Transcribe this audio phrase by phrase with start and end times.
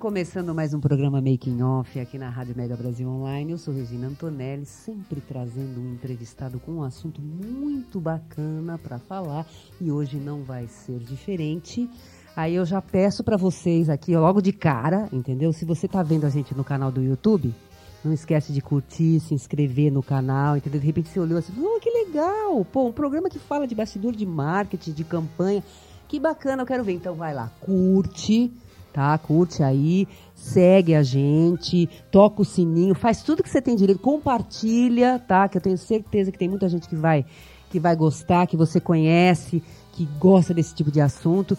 [0.00, 3.52] Começando mais um programa Making Off aqui na Rádio Mega Brasil Online.
[3.52, 9.46] Eu sou Regina Antonelli, sempre trazendo um entrevistado com um assunto muito bacana para falar
[9.78, 11.86] e hoje não vai ser diferente.
[12.34, 15.52] Aí eu já peço para vocês aqui logo de cara, entendeu?
[15.52, 17.54] Se você está vendo a gente no canal do YouTube,
[18.02, 20.80] não esquece de curtir, se inscrever no canal, entendeu?
[20.80, 22.64] De repente você olhou assim, oh, que legal!
[22.64, 25.62] Pô, um programa que fala de bastidor de marketing, de campanha.
[26.08, 26.92] Que bacana, eu quero ver.
[26.94, 28.50] Então vai lá, curte
[28.92, 29.16] tá?
[29.18, 35.18] Curte aí, segue a gente, toca o sininho, faz tudo que você tem direito, compartilha,
[35.18, 35.48] tá?
[35.48, 37.24] Que eu tenho certeza que tem muita gente que vai
[37.70, 41.56] que vai gostar, que você conhece, que gosta desse tipo de assunto.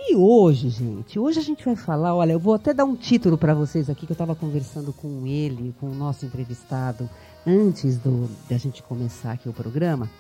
[0.07, 3.39] E hoje, gente, hoje a gente vai falar, olha, eu vou até dar um título
[3.39, 7.08] para vocês aqui que eu estava conversando com ele, com o nosso entrevistado,
[7.47, 10.11] antes do da gente começar aqui o programa.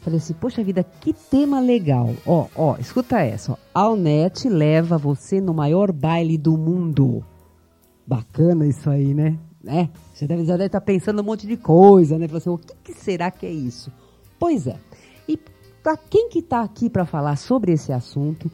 [0.00, 2.10] Falei assim, poxa vida, que tema legal.
[2.26, 3.56] Ó, ó, escuta essa, ó.
[3.72, 7.24] Alnet leva você no maior baile do mundo.
[8.06, 9.38] Bacana isso aí, né?
[9.62, 9.90] Né?
[10.12, 12.26] Você deve, já deve estar pensando um monte de coisa, né?
[12.28, 13.92] Você, o que, que será que é isso?
[14.38, 14.76] Pois é.
[15.28, 15.38] E
[15.82, 18.50] para quem que está aqui para falar sobre esse assunto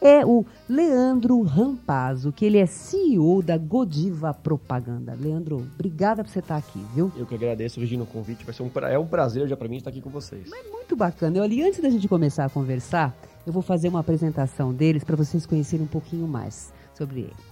[0.00, 5.16] é o Leandro Rampazzo, que ele é CEO da Godiva Propaganda.
[5.18, 7.10] Leandro, obrigada por você estar aqui, viu?
[7.16, 8.44] Eu que agradeço, Regina, o convite.
[8.44, 10.48] Vai ser um, é um prazer já para mim estar aqui com vocês.
[10.48, 11.38] Mas muito bacana.
[11.38, 13.16] Eu, ali, antes da gente começar a conversar,
[13.46, 17.47] eu vou fazer uma apresentação deles para vocês conhecerem um pouquinho mais sobre ele.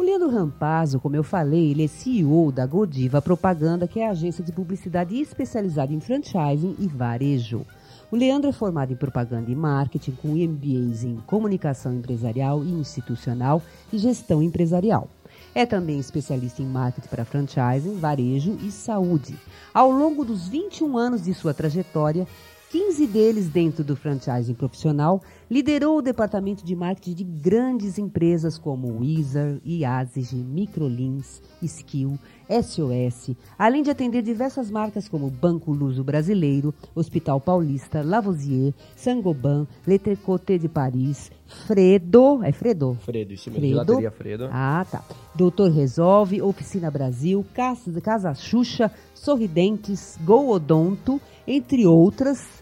[0.00, 4.12] O Leandro Rampazzo, como eu falei, ele é CEO da Godiva Propaganda, que é a
[4.12, 7.66] agência de publicidade especializada em franchising e varejo.
[8.10, 13.60] O Leandro é formado em propaganda e marketing, com MBAs em comunicação empresarial e institucional
[13.92, 15.06] e gestão empresarial.
[15.54, 19.36] É também especialista em marketing para franchising, varejo e saúde.
[19.74, 22.26] Ao longo dos 21 anos de sua trajetória,
[22.70, 25.20] 15 deles dentro do franchising profissional,
[25.50, 32.16] liderou o departamento de marketing de grandes empresas como Wizard, Iasig, Microlins, Skill,
[32.48, 40.56] SOS, além de atender diversas marcas como Banco Luso Brasileiro, Hospital Paulista, Lavoisier, Sangoban, Letrecote
[40.56, 41.32] de Paris,
[41.66, 42.96] Fredo, é Fredo?
[43.00, 44.10] Fredo, isso mesmo, Fredo.
[44.12, 44.48] Fredo.
[44.52, 45.02] Ah, tá.
[45.34, 52.59] Doutor Resolve, Oficina Brasil, Casa, Casa Xuxa, Sorridentes, Go Odonto, entre outras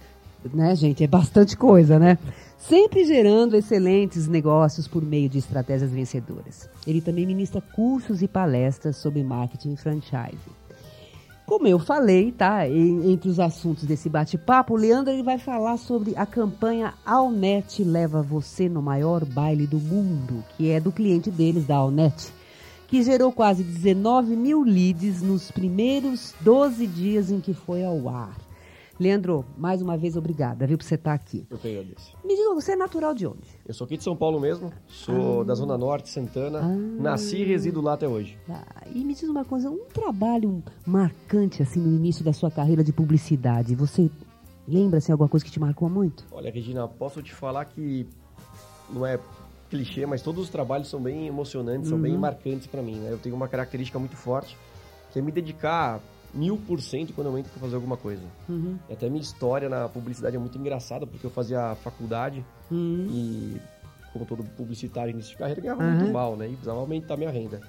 [0.54, 1.04] né, gente?
[1.04, 2.18] É bastante coisa, né?
[2.58, 6.68] Sempre gerando excelentes negócios por meio de estratégias vencedoras.
[6.86, 10.58] Ele também ministra cursos e palestras sobre marketing e franchising.
[11.48, 12.68] Como eu falei, tá?
[12.68, 18.20] Entre os assuntos desse bate-papo, o Leandro ele vai falar sobre a campanha Alnet leva
[18.20, 22.30] você no maior baile do mundo, que é do cliente deles, da Alnet,
[22.86, 28.47] que gerou quase 19 mil leads nos primeiros 12 dias em que foi ao ar.
[28.98, 31.46] Leandro, mais uma vez, obrigada, viu, por você estar aqui.
[31.48, 32.16] Eu que agradeço.
[32.24, 33.46] Me diga, você é natural de onde?
[33.64, 35.44] Eu sou aqui de São Paulo mesmo, sou ah.
[35.44, 36.66] da Zona Norte, Santana, ah.
[37.00, 38.36] nasci e resido lá até hoje.
[38.50, 42.82] Ah, e me diz uma coisa, um trabalho marcante, assim, no início da sua carreira
[42.82, 44.10] de publicidade, você
[44.66, 46.26] lembra, assim, alguma coisa que te marcou muito?
[46.32, 48.04] Olha, Regina, posso te falar que
[48.90, 49.20] não é
[49.70, 51.96] clichê, mas todos os trabalhos são bem emocionantes, uhum.
[51.96, 52.18] são bem uhum.
[52.18, 53.12] marcantes para mim, né?
[53.12, 54.58] Eu tenho uma característica muito forte,
[55.12, 56.00] que é me dedicar
[56.34, 58.22] mil por cento quando eu entro para fazer alguma coisa.
[58.48, 58.78] Uhum.
[58.90, 63.06] Até minha história na publicidade é muito engraçada, porque eu fazia faculdade uhum.
[63.10, 63.60] e,
[64.12, 65.96] como todo publicitário início de carreira, ganhava uhum.
[65.96, 66.46] muito mal, né?
[66.46, 67.60] E precisava aumentar minha renda.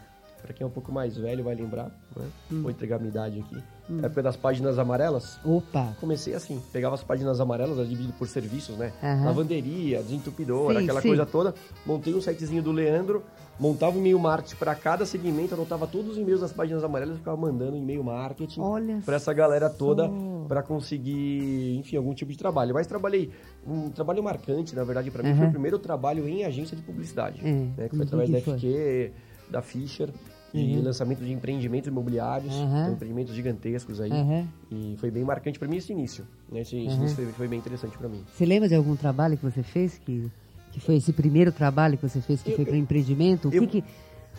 [0.41, 2.25] Pra quem é um pouco mais velho vai lembrar, né?
[2.51, 2.61] Hum.
[2.61, 3.63] Vou entregar a minha idade aqui.
[4.03, 5.39] Época das páginas amarelas.
[5.43, 5.95] Opa.
[5.99, 8.93] Comecei assim, pegava as páginas amarelas, era dividido por serviços, né?
[9.01, 9.25] Aham.
[9.25, 11.07] Lavanderia, desentupidora, Sim, aquela sim.
[11.07, 11.55] coisa toda.
[11.85, 13.23] Montei um sitezinho do Leandro,
[13.59, 17.17] montava um e-mail marketing para cada segmento, anotava todos os e-mails das páginas amarelas e
[17.17, 18.61] ficava mandando e-mail marketing
[19.03, 20.07] para essa galera toda
[20.47, 22.73] para conseguir, enfim, algum tipo de trabalho.
[22.75, 23.31] Mas trabalhei
[23.65, 27.41] um trabalho marcante, na verdade, para mim foi o primeiro trabalho em agência de publicidade,
[27.43, 27.89] É, né?
[27.89, 28.39] Que foi através que da?
[28.55, 29.11] FQ,
[29.49, 30.09] da Fischer.
[30.53, 30.83] E Uhum.
[30.83, 32.81] lançamento de empreendimentos imobiliários, Aham.
[32.81, 34.11] então, empreendimentos gigantescos aí.
[34.11, 34.47] Aham.
[34.71, 36.25] E foi bem marcante para mim esse início.
[36.51, 36.61] Né?
[36.61, 36.95] Esse, esse Uhum.
[37.01, 38.23] início foi, foi bem interessante para mim.
[38.33, 40.29] Você lembra de algum trabalho que você fez que,
[40.71, 43.49] que foi esse primeiro trabalho que você fez que Eu- foi para empreendimento?
[43.49, 43.87] O, eu- que, que,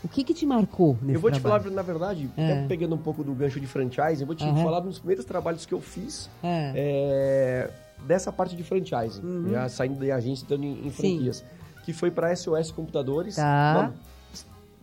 [0.02, 1.62] o que, que te marcou nesse eu vou te trabalho?
[1.64, 2.66] falar, na verdade, É.
[2.66, 4.56] pegando um pouco do gancho de franchising, eu vou te Aham.
[4.64, 6.72] falar dos primeiros trabalhos que eu fiz É.
[6.74, 7.70] é,
[8.04, 9.50] dessa parte de franchising, Uhum.
[9.50, 11.44] já saindo da agência e entrando em, em franquias.
[11.84, 13.72] Que foi para SOS Computadores, Tá.
[13.74, 13.94] uma,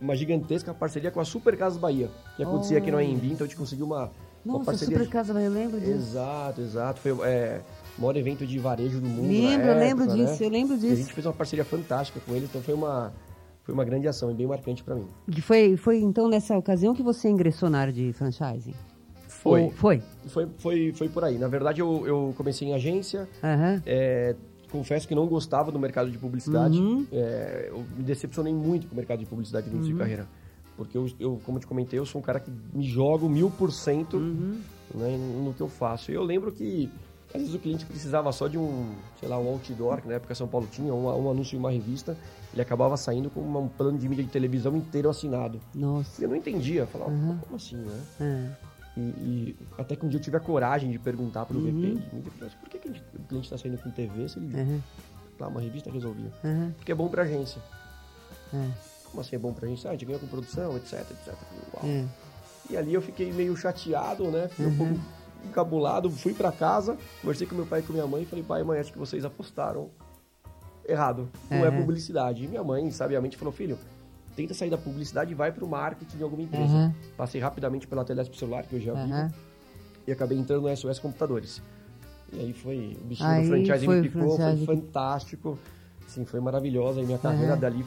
[0.00, 3.48] uma gigantesca parceria com a Super Casas Bahia, que acontecia aqui no AMB, então a
[3.48, 4.10] gente conseguiu uma,
[4.44, 4.96] uma Nossa, parceria.
[4.98, 5.92] Super Casa, eu lembro disso.
[5.92, 7.00] Exato, exato.
[7.00, 7.60] Foi é,
[7.98, 9.28] o maior evento de varejo do mundo.
[9.28, 10.46] Lembro, eu lembro época, disso, né?
[10.46, 10.96] eu lembro E a disso.
[10.96, 13.12] gente fez uma parceria fantástica com eles, então foi uma,
[13.64, 15.06] foi uma grande ação e bem marcante para mim.
[15.30, 18.74] Que foi, foi então nessa ocasião que você ingressou na área de franchising?
[19.26, 19.62] Foi.
[19.62, 20.02] Ou- foi?
[20.28, 21.38] Foi, foi, foi por aí.
[21.38, 23.82] Na verdade, eu, eu comecei em agência, Aham.
[23.86, 24.34] é,
[24.70, 26.78] confesso que não gostava do mercado de publicidade.
[26.78, 27.06] Uhum.
[27.12, 30.26] É, eu me decepcionei muito com o mercado de publicidade no início de carreira.
[30.76, 33.72] Porque eu, eu, como te comentei, eu sou um cara que me jogo mil por
[33.72, 34.60] cento Uhum.
[34.94, 36.10] né, no que eu faço.
[36.10, 36.88] E eu lembro que
[37.34, 40.34] às vezes o cliente precisava só de um, sei lá, um outdoor, que na época
[40.34, 42.16] São Paulo tinha, um, um anúncio em uma revista,
[42.52, 45.60] ele acabava saindo com um plano de mídia de televisão inteiro assinado.
[45.74, 46.22] E Nossa.
[46.22, 47.36] eu não entendia, falava, Uhum.
[47.38, 48.00] como assim, né?
[48.20, 48.67] É.
[48.98, 51.94] E, e até que um dia eu tive a coragem de perguntar pro Uhum.
[51.94, 51.96] VP
[52.40, 52.92] mas por que, que o
[53.28, 54.80] cliente está saindo com TV se ele Aham.
[55.38, 56.32] lá uma revista resolvia?
[56.44, 56.74] Aham.
[56.76, 57.62] Porque é bom pra agência.
[58.52, 58.68] É.
[59.04, 59.88] Como assim é bom pra agência?
[59.88, 61.34] Ah, a gente ganha com produção, etc, etc.
[61.74, 61.84] Uau.
[61.86, 62.04] É.
[62.70, 64.48] E ali eu fiquei meio chateado, né?
[64.48, 64.76] Fiquei um Uhum.
[64.76, 64.94] pouco
[65.46, 68.64] encabulado, fui pra casa, conversei com meu pai e com minha mãe e falei, pai
[68.64, 69.90] mãe, acho que vocês apostaram
[70.86, 71.28] errado.
[71.48, 71.76] Não é Uhum.
[71.76, 72.44] publicidade.
[72.44, 73.78] E minha mãe, sabiamente, falou, filho,
[74.38, 76.72] tenta sair da publicidade e vai pro marketing de alguma empresa.
[76.72, 76.92] Uhum.
[77.16, 79.32] Passei rapidamente pela Telesp celular, que eu já vi, Aham.
[80.06, 81.60] e acabei entrando no SOS Computadores.
[82.32, 85.58] E aí foi, o bichinho Aí do franchise me o picou, franchise foi fantástico.
[86.06, 87.00] Sim, foi maravilhosa.
[87.00, 87.60] E minha carreira Aham.
[87.60, 87.84] dali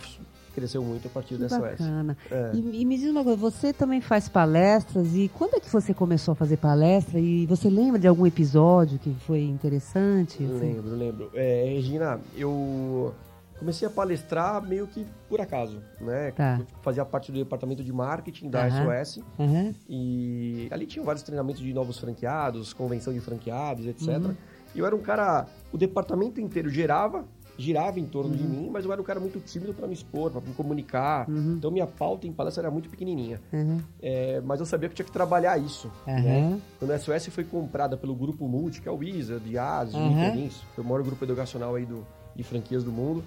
[0.53, 1.61] cresceu muito a partir Que do SOS.
[1.61, 2.17] bacana.
[2.29, 2.51] É.
[2.53, 5.93] E, e me diz uma coisa, você também faz palestras e quando é que você
[5.93, 10.43] começou a fazer palestra e você lembra de algum episódio que foi interessante?
[10.43, 10.73] Eu assim?
[10.73, 11.31] lembro, lembro.
[11.33, 13.13] É, Regina, eu
[13.61, 16.31] comecei a palestrar meio que por acaso, né?
[16.31, 16.59] Tá.
[16.81, 18.89] Fazia parte do departamento de marketing da Aham.
[19.03, 19.73] SOS Aham.
[19.87, 24.07] e ali tinham vários treinamentos de novos franqueados, convenção de franqueados, etc.
[24.07, 24.35] Uhum.
[24.73, 27.23] E eu era um cara, o departamento inteiro girava,
[27.55, 28.35] girava em torno Uhum.
[28.37, 31.29] de mim, mas eu era um cara muito tímido para me expor, para me comunicar.
[31.29, 31.53] Uhum.
[31.59, 33.39] Então minha pauta em palestra era muito pequenininha.
[33.53, 33.77] Aham.
[34.01, 35.91] É, mas eu sabia que eu tinha que trabalhar isso.
[36.07, 36.59] Né?
[36.79, 40.09] Quando a SOS foi comprada pelo Grupo Multi, que é o Wizard, Yas, Aham.
[40.13, 42.03] Interins, foi o maior grupo educacional aí do,
[42.35, 43.23] de franquias do mundo.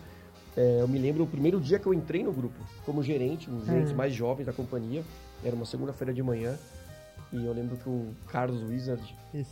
[0.56, 2.54] É, eu me lembro o primeiro dia que eu entrei no grupo,
[2.86, 3.96] como gerente, um dos gerentes Ah.
[3.96, 5.02] mais jovens da companhia.
[5.42, 6.56] Era uma segunda-feira de manhã.
[7.32, 9.02] E eu lembro que o Carlos Wizard,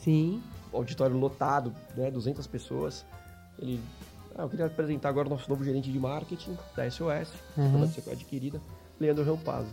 [0.02, 0.40] Sim.
[0.72, 3.04] auditório lotado, né, 200 pessoas,
[3.58, 3.81] ele...
[4.37, 7.93] Ah, eu queria apresentar agora o nosso novo gerente de marketing da SOS, acabou de
[8.00, 8.60] ser adquirida,
[9.00, 9.69] Leandro Rampazzo.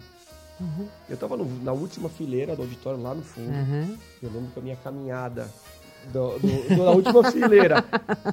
[0.60, 0.88] Uhum.
[1.08, 3.52] Eu estava na última fileira do auditório, lá no fundo.
[3.52, 3.96] Aham.
[4.22, 5.48] Eu lembro que a minha caminhada
[6.12, 7.84] do, do- do- da última fileira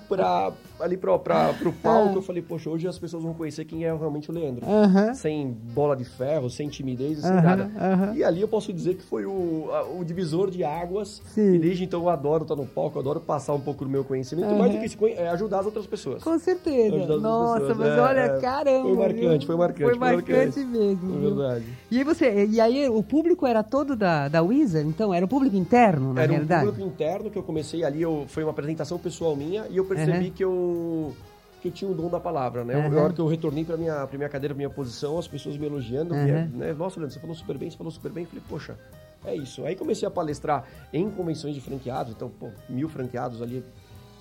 [0.08, 3.84] pra, ali pra, pra, pro palco, eu falei, poxa, hoje as pessoas vão conhecer quem
[3.84, 4.64] é realmente o Leandro.
[4.66, 5.14] Aham.
[5.14, 7.70] Sem bola de ferro, sem timidez, sem Aham, nada.
[7.78, 8.14] aham.
[8.14, 11.20] E ali eu posso dizer que foi o, a- o divisor de águas.
[11.26, 11.54] Sim.
[11.54, 14.04] E desde então eu adoro estar no palco, eu adoro passar um pouco do meu
[14.04, 16.22] conhecimento, mais do que isso, é ajudar as outras pessoas.
[16.22, 17.16] Com certeza.
[17.18, 18.40] Nossa, mas É, olha, é.
[18.40, 18.82] caramba.
[18.88, 20.64] Foi marcante, foi marcante, Foi foi marcante marcante.
[20.64, 21.14] mesmo.
[21.16, 21.34] É viu?
[21.34, 21.64] verdade.
[21.90, 25.28] E aí você, e aí o público era todo da, da Wizard, então era o
[25.28, 26.66] público interno, na Era um realidade?
[26.66, 30.26] público interno que eu comecei ali, eu, foi uma apresentação pessoal minha e eu percebi
[30.26, 30.30] Aham.
[30.30, 31.16] que eu
[31.62, 32.74] que eu tinha o dom da palavra, né?
[32.74, 32.88] Aham.
[32.90, 35.56] Na hora que eu retornei para minha pra minha cadeira, pra minha posição, as pessoas
[35.56, 36.22] me elogiando, Aham.
[36.24, 36.72] minha- né?
[36.74, 38.24] Nossa, Leandro, você falou super bem, você falou super bem.
[38.24, 38.78] Eu falei, poxa,
[39.24, 39.64] é isso.
[39.64, 43.64] Aí comecei a palestrar em convenções de franqueados, então, pô, mil franqueados ali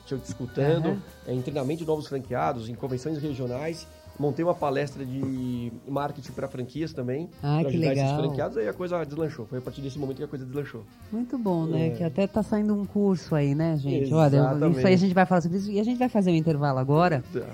[0.05, 3.87] te escutando, é, em treinamento de novos franqueados, em convenções regionais.
[4.17, 8.05] Montei uma palestra de marketing para franquias também, Ah, que ajudar legal.
[8.05, 9.45] esses franqueados, aí a coisa deslanchou.
[9.45, 10.83] Foi a partir desse momento que a coisa deslanchou.
[11.11, 11.87] Muito bom, né?
[11.87, 11.89] É.
[11.91, 14.13] Que até tá saindo um curso aí, né, gente?
[14.13, 14.77] Olha, Exatamente.
[14.77, 15.69] isso aí a gente vai falar sobre isso.
[15.69, 17.23] E a gente vai fazer um intervalo agora.
[17.33, 17.45] Tá.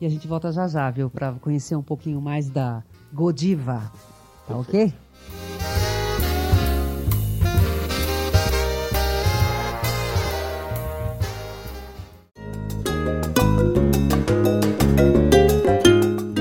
[0.00, 1.08] E a gente volta já já, viu?
[1.10, 2.82] Pra conhecer um pouquinho mais da
[3.12, 3.90] Godiva.
[4.46, 4.92] Tá ok?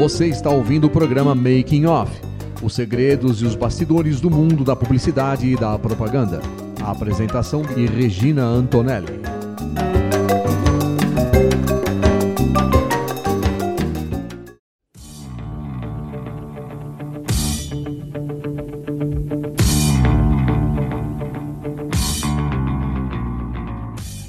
[0.07, 2.12] Você está ouvindo o programa Making Off.
[2.62, 6.43] Os segredos e os bastidores do mundo da publicidade e da propaganda.
[6.79, 9.19] A apresentação de Regina Antonelli.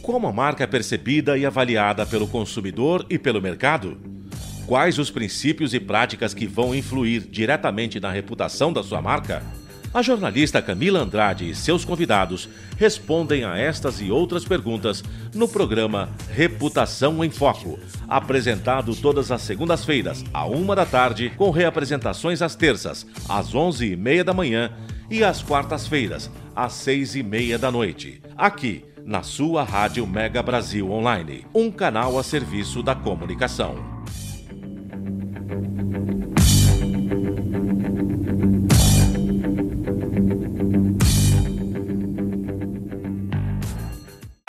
[0.00, 4.15] Como a marca é percebida e avaliada pelo consumidor e pelo mercado?
[4.66, 9.40] Quais os princípios e práticas que vão influir diretamente na reputação da sua marca?
[9.94, 16.10] A jornalista Camila Andrade e seus convidados respondem a estas e outras perguntas no programa
[16.34, 23.06] Reputação em Foco, apresentado todas as segundas-feiras, à uma da tarde, com reapresentações às terças,
[23.28, 24.72] às onze e meia da manhã
[25.08, 30.90] e às quartas-feiras, às seis e meia da noite, aqui na sua Rádio Mega Brasil
[30.90, 33.95] Online, um canal a serviço da comunicação.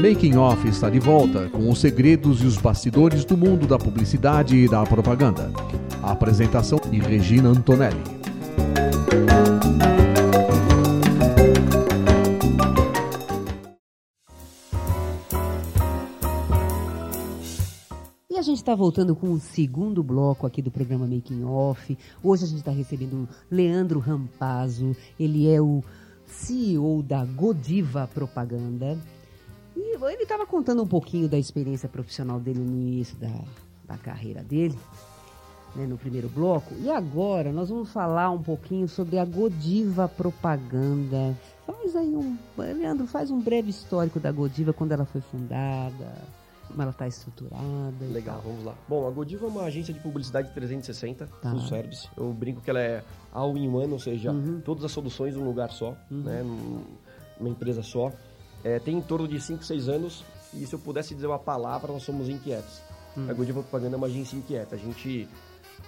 [0.00, 4.56] Making Off está de volta com os segredos e os bastidores do mundo da publicidade
[4.56, 5.50] e da propaganda.
[6.00, 8.00] A apresentação de Regina Antonelli.
[18.30, 21.98] E a gente está voltando com o segundo bloco aqui do programa Making Off.
[22.22, 24.94] Hoje a gente está recebendo Leandro Rampazzo.
[25.18, 25.82] Ele é o
[26.24, 28.96] CEO da Godiva Propaganda.
[29.78, 33.30] E ele estava contando um pouquinho da experiência profissional dele no início da,
[33.84, 34.76] da carreira dele,
[35.76, 36.74] né, no primeiro bloco.
[36.80, 41.38] E agora nós vamos falar um pouquinho sobre a Godiva Propaganda.
[41.64, 42.36] Faz aí um.
[42.56, 46.12] Leandro, faz um breve histórico da Godiva, quando ela foi fundada,
[46.66, 48.04] como ela está estruturada.
[48.10, 48.74] Legal, vamos lá.
[48.88, 51.50] Bom, a Godiva é uma agência de publicidade 360, tá.
[51.52, 52.08] full service.
[52.16, 54.60] Eu brinco que ela é all in one, ou seja, uhum.
[54.60, 56.22] todas as soluções num lugar só, uhum.
[56.22, 56.42] né,
[57.38, 58.12] numa empresa só
[58.64, 60.24] é, tem em torno de 5, 6 anos
[60.54, 62.80] e se eu pudesse dizer uma palavra, nós somos inquietos.
[63.16, 63.26] Hum.
[63.28, 64.74] A Godiva Propaganda é uma agência inquieta.
[64.74, 65.28] A gente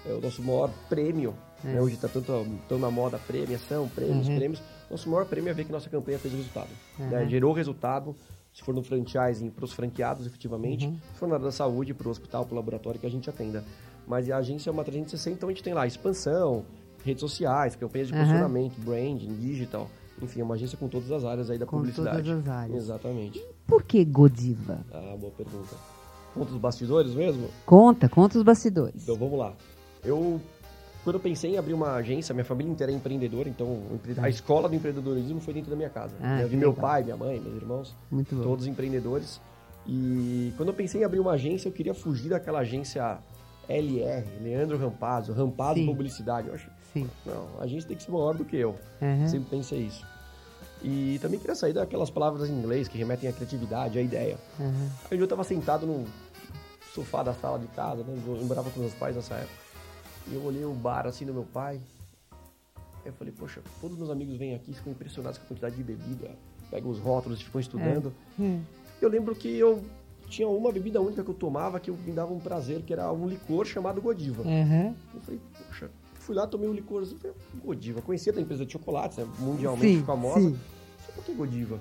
[0.07, 1.35] é o nosso maior prêmio,
[1.65, 1.69] é.
[1.69, 1.81] né?
[1.81, 4.37] hoje está tanto tão na moda premiação, prêmios, uhum.
[4.37, 4.63] prêmios.
[4.91, 6.71] Nosso maior prêmio é ver que nossa campanha fez resultado.
[6.99, 7.09] Uhum.
[7.09, 7.29] Né?
[7.29, 8.15] Gerou resultado,
[8.53, 10.87] se for no franchising, para os franqueados, efetivamente.
[10.87, 10.99] Uhum.
[11.13, 13.29] Se for na área da saúde, para o hospital, para o laboratório que a gente
[13.29, 13.65] atenda.
[14.07, 16.65] Mas a agência é uma 360, então a gente tem lá expansão,
[17.05, 19.89] redes sociais, campanhas de posicionamento, branding, digital.
[20.23, 22.23] Enfim, é uma agência com todas as áreas aí da com publicidade.
[22.23, 22.85] todas as áreas.
[22.85, 23.39] Exatamente.
[23.39, 24.79] E por que Godiva?
[24.93, 25.75] Ah, boa pergunta.
[26.35, 27.49] Conta os bastidores mesmo?
[27.67, 29.03] Conta, conta os bastidores.
[29.03, 29.53] Então vamos lá.
[30.05, 30.41] Eu,
[31.03, 33.83] quando eu pensei em abrir uma agência, minha família inteira é empreendedora, então
[34.19, 34.29] a ah.
[34.29, 36.15] escola do empreendedorismo foi dentro da minha casa.
[36.21, 38.73] Ah, eu vi meu pai, minha mãe, meus irmãos, Muito todos bom.
[38.73, 39.41] empreendedores.
[39.87, 43.19] E quando eu pensei em abrir uma agência, eu queria fugir daquela agência
[43.69, 45.87] LR, Leandro Rampazzo, Rampazzo Sim.
[45.87, 46.49] Publicidade.
[46.49, 47.09] Eu acho, Sim.
[47.25, 48.77] não, a agência tem que ser maior do que eu.
[49.01, 49.29] Uhum.
[49.29, 50.07] Sempre pensei isso.
[50.83, 54.39] E também queria sair daquelas palavras em inglês que remetem à criatividade, à ideia.
[54.59, 54.89] Uhum.
[55.11, 56.07] Aí eu estava sentado no
[56.95, 58.19] sofá da sala de casa, né?
[58.27, 59.55] Eu morava com meus pais nessa época.
[60.29, 61.81] E eu olhei o bar assim do meu pai.
[63.05, 66.31] Eu falei, poxa, todos meus amigos vêm aqui, ficam impressionados com a quantidade de bebida,
[66.71, 68.13] pegam os rótulos e ficam estudando.
[68.39, 68.43] É.
[68.43, 68.63] Hum.
[69.01, 69.83] Eu lembro que eu
[70.29, 73.27] tinha uma bebida única que eu tomava que me dava um prazer, que era um
[73.27, 74.43] licor chamado Godiva.
[74.43, 74.95] Uhum.
[75.15, 75.91] Eu falei, poxa,
[76.31, 77.05] fui lá, tomei um licor,
[77.65, 78.01] Godiva.
[78.01, 80.41] Conhecia da empresa de chocolates, né, mundialmente sim, famosa.
[80.41, 80.57] Sim.
[81.17, 81.81] Por que Godiva?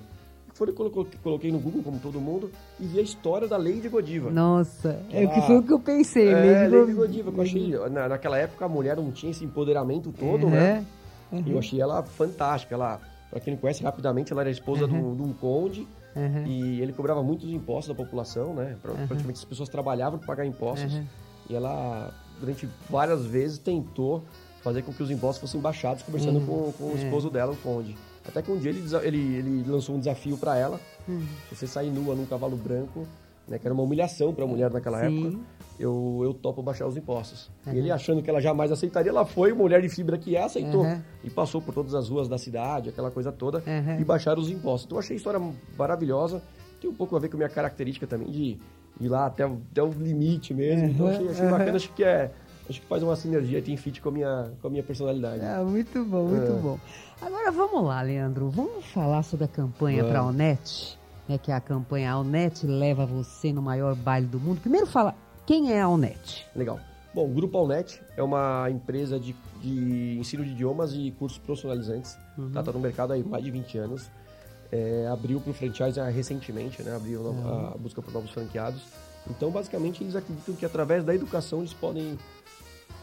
[0.54, 4.28] Foi que coloquei no Google, como todo mundo, e vi a história da Lady Godiva.
[4.28, 6.28] Nossa, é o que foi o que eu pensei.
[6.28, 9.44] É, Lady, Lady Godiva, que eu achei, na, naquela época a mulher não tinha esse
[9.44, 10.50] empoderamento todo, uhum.
[10.50, 10.84] né?
[11.30, 11.44] Uhum.
[11.46, 12.74] E eu achei ela fantástica.
[12.74, 15.14] Ela, pra quem não conhece, rapidamente, ela era esposa uhum.
[15.14, 16.44] de um conde, Uhum.
[16.44, 18.76] E ele cobrava muitos impostos da população, né?
[18.82, 19.30] Praticamente uhum.
[19.30, 20.92] as pessoas trabalhavam para pagar impostos.
[20.92, 21.04] Uhum.
[21.48, 24.24] E ela, durante várias vezes, tentou
[24.62, 26.46] fazer com que os impostos fossem baixados, conversando uhum.
[26.46, 27.04] com, com o é.
[27.04, 27.96] esposo dela, o conde.
[28.26, 30.80] Até que um dia ele, ele, ele lançou um desafio para ela.
[31.08, 31.24] Uhum.
[31.50, 33.06] Você sair nua num cavalo branco,
[33.48, 33.58] né?
[33.58, 35.26] Que era uma humilhação para a mulher naquela Sim.
[35.26, 35.42] época.
[35.78, 37.50] Eu, eu topo baixar os impostos.
[37.66, 37.72] Uhum.
[37.72, 40.84] E ele achando que ela jamais aceitaria, ela foi, mulher de fibra que é, aceitou.
[41.24, 43.62] E passou por todas as ruas da cidade, aquela coisa toda,
[43.98, 44.84] e baixaram os impostos.
[44.84, 45.40] Então eu achei a história
[45.76, 46.42] maravilhosa.
[46.80, 48.58] Tem um pouco a ver com a minha característica também de
[49.00, 50.86] ir lá até, o- até o limite mesmo.
[50.88, 52.30] Então achei, achei bacana, acho que é.
[52.68, 55.44] Acho que faz uma sinergia, tem fit com a minha, com a minha personalidade.
[55.44, 56.56] Ah, muito bom, muito É.
[56.60, 56.78] bom.
[57.20, 58.48] Agora vamos lá, Leandro.
[58.48, 60.96] Vamos falar sobre a campanha para a Onet,
[61.28, 64.60] né, que é a campanha A Onet leva você no maior baile do mundo.
[64.60, 66.46] Primeiro fala, quem é a Onet?
[66.54, 66.78] Legal.
[67.12, 72.16] Bom, o Grupo Alnet é uma empresa de, de ensino de idiomas e cursos profissionalizantes.
[72.52, 74.08] Tá, tá no mercado há mais de 20 anos.
[74.72, 76.94] É, abriu para o franchise ah, recentemente, né?
[76.94, 78.82] Abriu no- a busca por novos franqueados.
[79.28, 82.16] Então, basicamente, eles acreditam que através da educação eles podem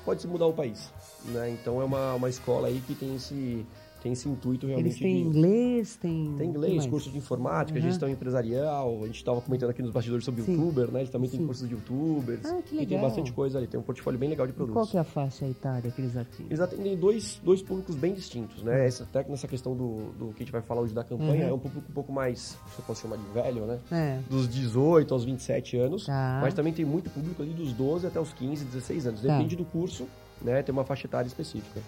[0.05, 0.89] pode se mudar o país,
[1.25, 1.49] né?
[1.49, 3.65] Então é uma, uma escola aí que tem esse
[4.07, 6.33] tem esse intuito realmente Eles têm de inglês, tem...
[6.37, 6.85] tem inglês, mais?
[6.87, 7.85] curso de informática, Uhum.
[7.85, 8.99] gestão empresarial.
[9.03, 10.53] A gente estava comentando aqui nos bastidores sobre Sim.
[10.53, 11.01] youtuber, né?
[11.01, 11.45] Eles também têm Sim.
[11.45, 12.45] cursos de youtubers.
[12.45, 13.01] Ah, que E tem legal.
[13.01, 14.73] bastante coisa ali, tem um portfólio bem legal de E produtos.
[14.81, 16.45] qual que é a faixa etária que eles atingem?
[16.47, 18.87] Eles atendem dois, dois públicos bem distintos, né?
[18.87, 21.51] Essa, até nessa questão do, do que a gente vai falar hoje da campanha, Uhum.
[21.51, 22.39] é um público um pouco mais,
[22.73, 23.79] se eu posso chamar de velho, né?
[23.91, 26.39] É, Dos 18 aos 27 anos, Tá.
[26.41, 29.21] mas também tem muito público ali dos 12 até os 15, 16 anos.
[29.21, 29.27] Tá.
[29.27, 30.07] Depende do curso,
[30.41, 30.63] né?
[30.63, 31.81] Tem uma faixa etária específica.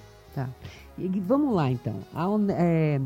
[0.45, 0.49] Tá.
[0.97, 1.99] E vamos lá, então.
[2.13, 2.99] A, é,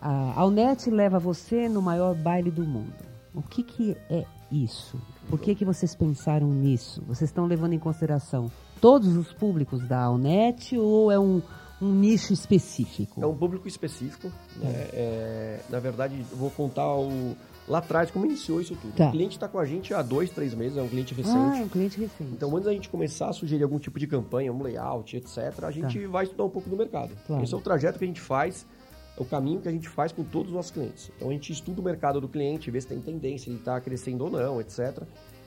[0.00, 0.44] a,
[0.90, 2.92] leva você no maior baile do mundo.
[3.34, 5.00] O que, que é isso?
[5.28, 7.02] Por que, que vocês pensaram nisso?
[7.06, 8.50] Vocês estão levando em consideração
[8.80, 11.40] todos os públicos da Onet ou é um,
[11.80, 13.22] um nicho específico?
[13.22, 14.88] É um público específico, né?
[14.92, 17.34] É, na verdade, eu vou contar o,
[17.68, 18.94] lá atrás como iniciou isso tudo.
[18.94, 19.08] Tá.
[19.08, 21.36] O cliente está com a gente há dois, três meses, é um cliente recente.
[21.36, 22.32] Ah, é um cliente recente.
[22.32, 25.70] Então, antes da gente começar a sugerir algum tipo de campanha, um layout, etc., a
[25.70, 27.10] gente vai estudar um pouco do mercado.
[27.10, 27.20] Tá.
[27.26, 27.42] Claro.
[27.42, 28.66] Esse é o trajeto que a gente faz,
[29.16, 31.10] é o caminho que a gente faz com todos os nossos clientes.
[31.16, 34.24] Então, a gente estuda o mercado do cliente, vê se tem tendência, ele está crescendo
[34.24, 35.02] ou não, etc.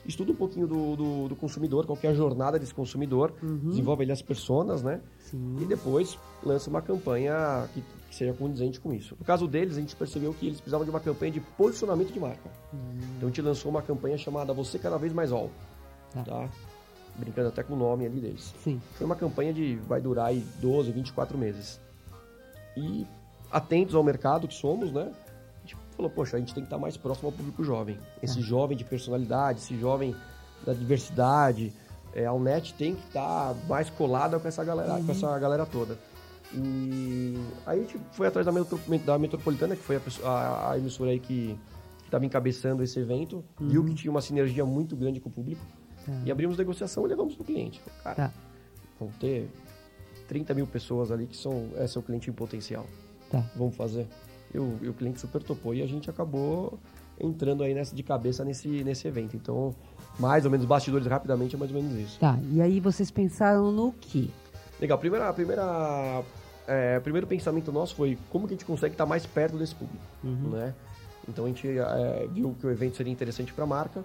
[0.06, 3.32] Estuda um pouquinho do, do, do consumidor, qual que é a jornada desse consumidor,
[3.64, 5.00] desenvolve ali as personas, né?
[5.18, 5.56] Sim.
[5.60, 9.16] E depois lança uma campanha que, que seja condizente com isso.
[9.18, 12.20] No caso deles, a gente percebeu que eles precisavam de uma campanha de posicionamento de
[12.20, 12.50] marca.
[13.16, 15.50] Então a gente lançou uma campanha chamada Você Cada Vez Mais All.
[16.12, 16.22] Tá.
[16.22, 16.48] Tá?
[17.16, 18.54] Brincando até com o nome ali deles.
[18.62, 18.80] Sim.
[18.94, 21.80] Foi uma campanha de vai durar aí 12, 24 meses.
[22.76, 23.06] E
[23.50, 25.12] atentos ao mercado que somos, né?
[25.96, 27.98] Falou, poxa, a gente tem que estar mais próximo ao público jovem.
[28.22, 30.14] Esse jovem de personalidade, esse jovem
[30.64, 31.72] da diversidade.
[32.14, 35.98] É, a Unet tem que estar mais colada com essa galera, com essa galera toda.
[36.54, 37.34] E
[37.66, 41.10] aí a gente foi atrás da, metro, da Metropolitana, que foi a, a- a emissora
[41.10, 41.58] aí que
[42.04, 45.60] estava encabeçando esse evento, viu que tinha uma sinergia muito grande com o público.
[46.06, 46.12] Tá.
[46.24, 47.82] E abrimos negociação e levamos para o cliente.
[48.02, 48.32] Cara, Tá.
[48.98, 49.50] vão ter
[50.28, 52.86] 30 mil pessoas ali que são é seu cliente em potencial.
[53.30, 53.44] Tá.
[53.56, 54.06] Vamos fazer.
[54.56, 56.78] E o, e o cliente super topou e a gente acabou
[57.20, 59.36] entrando aí nessa, de cabeça nesse, nesse evento.
[59.36, 59.74] Então,
[60.18, 62.18] mais ou menos, bastidores rapidamente é mais ou menos isso.
[62.18, 62.38] Tá.
[62.50, 64.28] E aí vocês pensaram no quê?
[64.80, 66.22] Legal, primeira, primeira,
[66.66, 70.02] é, primeiro pensamento nosso foi como que a gente consegue estar mais perto desse público,
[70.50, 70.74] né?
[71.28, 74.02] Então a gente é, viu que o evento seria interessante para a marca.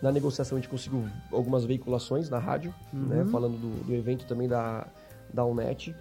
[0.00, 3.24] Na negociação a gente conseguiu algumas veiculações na rádio, né?
[3.32, 4.86] Falando do, do evento também da,
[5.34, 5.92] da Unet.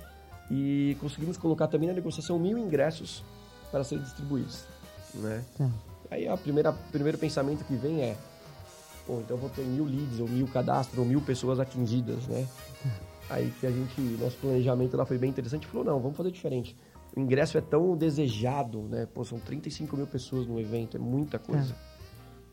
[0.52, 3.24] E conseguimos colocar também na negociação mil ingressos
[3.72, 4.66] para serem distribuídos,
[5.16, 5.44] né?
[5.58, 5.70] Tá.
[6.10, 8.16] Aí a primeira primeiro pensamento que vem é,
[9.06, 12.48] pô, então eu vou ter mil leads, ou mil cadastros, ou mil pessoas atingidas, né?
[13.30, 16.78] Aí que a gente, nosso planejamento lá foi bem interessante, falou, não, vamos fazer diferente.
[17.16, 19.06] O ingresso é tão desejado, né?
[19.14, 21.76] Pô, são 35 mil pessoas no evento, é muita coisa.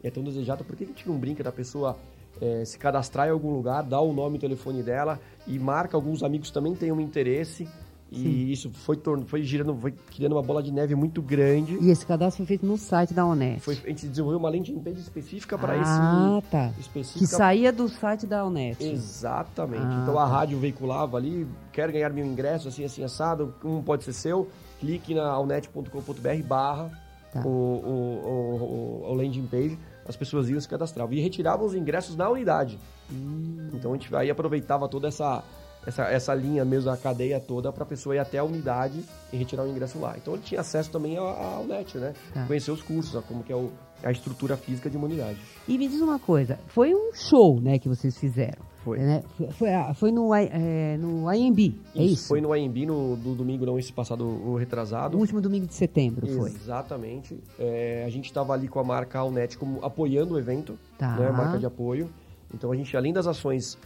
[0.03, 1.97] E é tão desejado, por que a gente não brinca da pessoa
[2.41, 5.97] eh, se cadastrar em algum lugar, dar o nome e o telefone dela e marca
[5.97, 7.69] alguns amigos também tenham interesse
[8.17, 11.79] e isso foi, foi girando, foi criando uma bola de neve muito grande.
[11.81, 13.61] E esse cadastro foi feito no site da Onet.
[13.61, 16.51] Foi, a gente desenvolveu uma landing page específica para ah, esse.
[16.51, 16.73] tá.
[16.79, 18.83] Específica Que saía do site da Onet.
[18.83, 19.85] Exatamente.
[19.85, 20.31] Ah, então a tá.
[20.31, 24.49] rádio veiculava ali, quer ganhar mil ingressos, assim, assim, assado, um pode ser seu,
[24.81, 27.43] clique na alnet.com.br barra Tá.
[27.45, 32.15] o, o, o, o landing page, as pessoas iam se cadastravam e retiravam os ingressos
[32.15, 32.79] na unidade.
[33.13, 33.71] Hum.
[33.73, 35.43] Então a gente aí aproveitava toda essa,
[35.87, 39.37] essa, essa linha mesmo, a cadeia toda, para a pessoa ir até a unidade e
[39.37, 40.15] retirar o ingresso lá.
[40.17, 42.15] Então ele tinha acesso também ao, ao net, né?
[42.33, 42.45] Tá.
[42.47, 43.71] Conhecer os cursos, como que é o,
[44.03, 45.39] a estrutura física de uma unidade.
[45.67, 48.75] E me diz uma coisa, foi um show, né, que vocês fizeram.
[48.85, 48.99] Foi.
[48.99, 49.23] Né?
[49.39, 52.29] Foi, foi, ah, foi no, é, no IMB, é isso?
[52.29, 55.15] Foi no AMB no, do domingo, não esse passado, o retrasado.
[55.15, 56.51] No último domingo de setembro, foi.
[56.51, 57.43] Exatamente.
[57.59, 61.17] É, a gente estava ali com a marca Alnet como apoiando o evento, Tá.
[61.17, 62.11] né, marca de apoio.
[62.53, 63.79] Então a gente, além das ações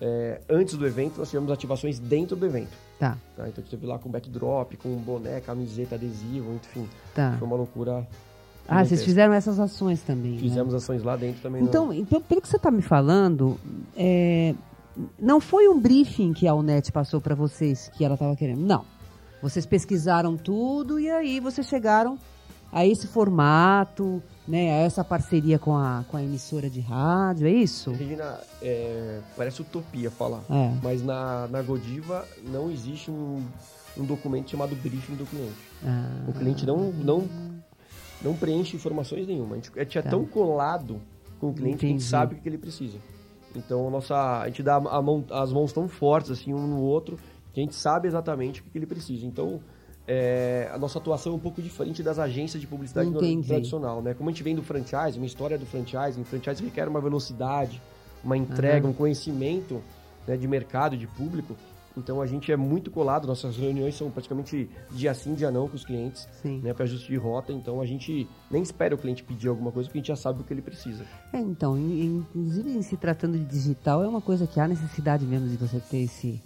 [0.00, 2.72] é, antes do evento, nós tivemos ativações dentro do evento.
[2.98, 3.48] Tá, tá?
[3.48, 6.88] Então a gente teve lá com backdrop, com boné, camiseta, adesivo, enfim.
[7.14, 7.36] tá.
[7.38, 8.06] Foi uma loucura.
[8.66, 10.38] Ah, vocês fizeram essas ações também, né?
[10.38, 11.62] Fizemos ações lá dentro também.
[11.62, 13.58] Então, então, pelo que você está me falando,
[13.96, 14.54] é,
[15.18, 18.60] não foi um briefing que a Unet passou para vocês que ela estava querendo.
[18.60, 18.84] Não.
[19.42, 22.18] Vocês pesquisaram tudo e aí vocês chegaram
[22.72, 27.92] a esse formato, né, essa parceria com a, com a emissora de rádio, é isso?
[27.92, 30.72] Regina, é, parece utopia falar, É.
[30.82, 33.42] mas na, na Godiva não existe um,
[33.96, 35.54] um documento chamado briefing do cliente.
[35.84, 37.28] Ah, O cliente não, não,
[38.22, 39.52] não preenche informações nenhuma.
[39.52, 41.00] A gente, a gente é tão colado
[41.38, 42.02] com o cliente que a Entendi.
[42.02, 42.98] gente sabe o que ele precisa.
[43.54, 46.80] Então a, nossa, a gente dá a mão- as mãos tão fortes assim um no
[46.80, 47.18] outro
[47.52, 49.26] que a gente sabe exatamente o que ele precisa.
[49.26, 49.60] Então
[50.12, 53.46] é, a nossa atuação é um pouco diferente das agências de publicidade Entendi.
[53.46, 54.12] tradicional, né?
[54.12, 57.80] Como a gente vem do franchise, uma história do franchise, o franchise requer uma velocidade,
[58.24, 59.80] uma entrega, um conhecimento
[60.26, 61.54] né, de mercado, de público.
[61.96, 65.76] Então a gente é muito colado, nossas reuniões são praticamente dia sim, dia não com
[65.76, 66.58] os clientes, Sim.
[66.60, 67.52] né, para ajuste de rota.
[67.52, 70.40] Então a gente nem espera o cliente pedir alguma coisa, porque a gente já sabe
[70.40, 71.04] o que ele precisa.
[71.32, 75.24] É, então, in- inclusive em se tratando de digital, é uma coisa que há necessidade
[75.24, 76.40] mesmo de você ter esse.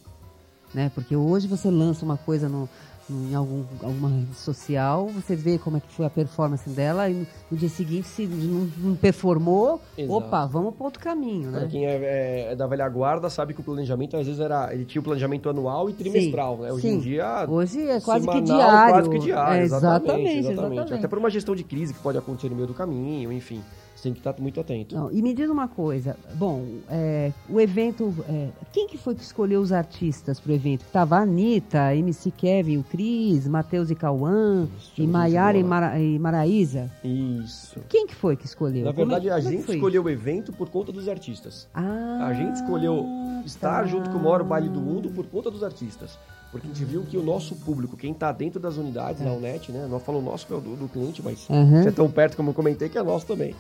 [0.75, 0.91] Né?
[0.95, 2.69] Porque hoje você lança uma coisa no-
[3.11, 7.15] em algum, alguma rede social, você vê como é que foi a performance dela, e
[7.15, 10.17] no, no dia seguinte, se não, não performou, Exato.
[10.17, 11.69] opa, vamos para outro caminho, Para né?
[11.71, 14.73] quem é, é- é da velha guarda, sabe que o planejamento às vezes era.
[14.73, 16.73] Ele tinha o planejamento anual e trimestral, né?
[16.73, 16.95] Hoje sim.
[16.95, 17.47] em dia.
[17.49, 18.95] Hoje é quase que semanal, diário.
[18.95, 20.73] Quase que diário, É, exatamente, exatamente, exatamente.
[20.73, 20.95] exatamente.
[20.95, 23.63] Até por uma gestão de crise que pode acontecer no meio do caminho, enfim.
[24.05, 24.95] Tem que estar muito atento.
[24.95, 29.23] Não, e me diz uma coisa, bom, é, o evento, é, quem que foi que
[29.23, 30.85] escolheu os artistas pro evento?
[30.93, 35.65] Tava a Anitta, MC Kevin, o Cris, Matheus e Cauã, e Maiara e.
[35.65, 36.91] Mara, e Maraísa.
[37.03, 37.81] Isso.
[37.89, 38.85] Quem que foi que escolheu?
[38.85, 41.67] Na é- verdade, a é que gente escolheu o evento por conta dos artistas.
[41.73, 43.07] Ah, A gente escolheu
[43.47, 43.87] estar tá.
[43.87, 46.19] junto com o maior baile do mundo por conta dos artistas.
[46.51, 49.73] Porque a gente viu que o nosso público, quem está dentro das unidades na UNET,
[49.73, 49.89] né?
[49.91, 51.83] Nós falamos nosso que é o do, do cliente, mas Aham.
[51.83, 53.57] você é tão perto como eu comentei que é nosso também.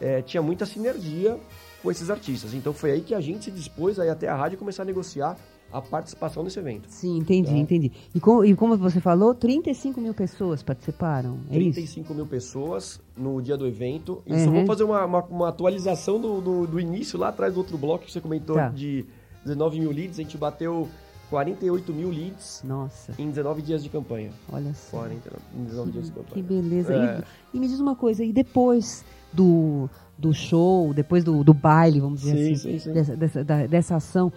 [0.00, 1.38] É, tinha muita sinergia
[1.82, 2.54] com esses artistas.
[2.54, 4.86] Então foi aí que a gente se dispôs a ir até a rádio começar a
[4.86, 5.36] negociar
[5.70, 6.86] a participação nesse evento.
[6.88, 7.56] Sim, entendi, Tá.
[7.56, 7.92] entendi.
[8.14, 11.72] E, com- e como você falou, 35 mil pessoas participaram, é isso?
[11.74, 14.22] 35 mil pessoas no dia do evento.
[14.26, 14.54] E só Uhum.
[14.56, 18.06] vou fazer uma, uma, uma atualização do, do, do início, lá atrás do outro bloco
[18.06, 18.68] que você comentou Tá.
[18.70, 19.04] de
[19.44, 20.18] 19 mil leads.
[20.18, 20.88] A gente bateu
[21.28, 24.30] 48 mil leads Nossa, em 19 dias de campanha.
[24.50, 24.96] olha só.
[25.00, 26.42] 49, em 19 dias de Que campanha.
[26.44, 26.94] beleza.
[26.94, 27.22] É.
[27.52, 32.00] E, e me diz uma coisa, e depois do, do show, depois do, do baile,
[32.00, 32.92] vamos dizer Sim, assim, sim, sim.
[32.92, 34.32] Dessa, dessa, da- dessa ação,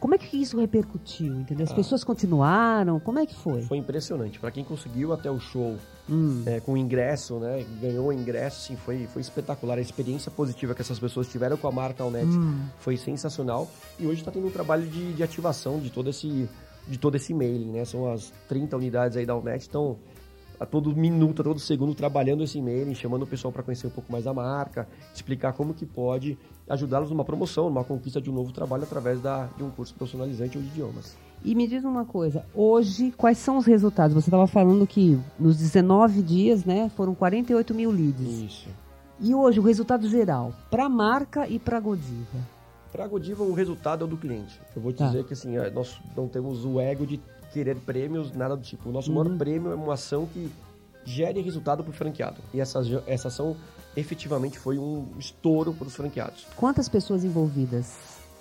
[0.00, 1.64] como é que isso repercutiu, entendeu?
[1.64, 1.74] As Ah.
[1.74, 3.62] pessoas continuaram, como é que foi?
[3.62, 4.38] Foi impressionante.
[4.38, 5.76] Para quem conseguiu até o show
[6.08, 7.64] Hum, é, com ingresso, né?
[7.80, 9.78] Ganhou o ingresso, sim, foi, foi espetacular.
[9.78, 12.58] A experiência positiva que essas pessoas tiveram com a marca Alnet Hum.
[12.78, 13.70] foi sensacional.
[13.98, 16.48] E hoje está tendo um trabalho de, de ativação de todo esse
[16.86, 17.84] de todo esse mailing, né?
[17.86, 19.96] São as 30 unidades aí da Alnet, estão
[20.58, 23.90] a todo minuto, a todo segundo trabalhando esse mailing, chamando o pessoal para conhecer um
[23.90, 26.38] pouco mais da marca, explicar como que pode
[26.68, 30.56] ajudá-los numa promoção, numa conquista de um novo trabalho através da, de um curso profissionalizante
[30.56, 31.16] ou de idiomas.
[31.44, 34.14] E me diz uma coisa, hoje, quais são os resultados?
[34.14, 38.26] Você estava falando que nos 19 dias, né, foram 48 mil leads.
[38.26, 38.68] Isso.
[39.20, 42.54] E hoje, o resultado geral, para a marca e para a Godiva?
[42.90, 44.58] Para a Godiva, o resultado é o do cliente.
[44.74, 45.06] Eu vou te Tá.
[45.08, 47.20] dizer que assim, é, nós não temos o ego de
[47.54, 48.88] querer prêmios, nada do tipo.
[48.88, 49.38] O nosso maior Uhum.
[49.38, 50.50] prêmio é uma ação que
[51.04, 52.36] gere resultado para o franqueado.
[52.52, 53.56] E essa, essa ação
[53.96, 56.46] efetivamente foi um estouro para os franqueados.
[56.56, 57.96] Quantas pessoas envolvidas?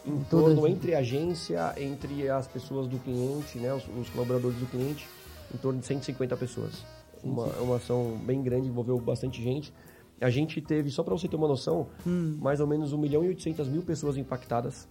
[0.06, 4.58] Em Todas- torno entre a agência, entre as pessoas do cliente, né, os, os colaboradores
[4.58, 5.08] do cliente,
[5.54, 6.84] em torno de 150 pessoas.
[7.24, 9.72] Uma, é uma ação bem grande, envolveu bastante gente.
[10.20, 12.38] A gente teve, só para você ter uma noção, Hum.
[12.42, 14.88] mais ou menos 1 milhão e 800 mil pessoas impactadas.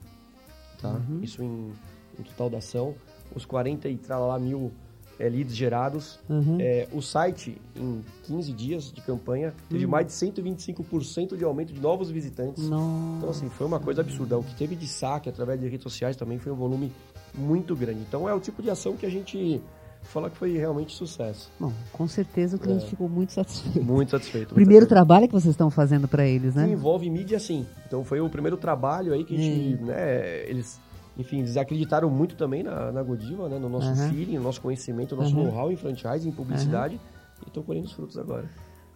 [0.81, 0.91] Tá?
[0.91, 1.21] Uhum.
[1.23, 1.73] Isso em,
[2.19, 2.95] em total da ação.
[3.35, 4.71] Os 40 e tralá mil
[5.19, 6.19] é, leads gerados.
[6.29, 6.59] Uhum.
[6.61, 11.81] É, o site, em 15 dias de campanha, teve mais de 125% de aumento de
[11.81, 12.69] novos visitantes.
[12.69, 13.17] Nossa.
[13.19, 14.39] Então, assim, foi uma coisa absurda.
[14.39, 16.93] O que teve de saque através de redes sociais também foi um volume
[17.35, 18.01] muito grande.
[18.01, 19.61] Então, é o tipo de ação que a gente
[20.03, 21.49] fala que foi realmente sucesso.
[21.61, 22.89] Bom, com certeza o cliente É.
[22.89, 23.85] ficou muito satisfeito.
[23.85, 24.53] Muito satisfeito.
[24.55, 24.89] Primeiro satisfeito.
[24.89, 26.69] trabalho que vocês estão fazendo para eles, que né?
[26.73, 27.65] envolve mídia sim.
[27.87, 30.81] Então foi o primeiro trabalho aí que a gente, né, eles,
[31.17, 34.09] enfim, eles acreditaram muito também na, na Godiva, né, no nosso Aham.
[34.09, 35.45] feeling, no nosso conhecimento, no nosso Aham.
[35.45, 37.01] know-how em franchise, em publicidade.
[37.45, 38.49] E estão colhendo os frutos agora.